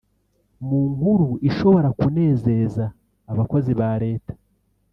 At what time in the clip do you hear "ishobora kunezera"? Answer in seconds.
1.49-2.85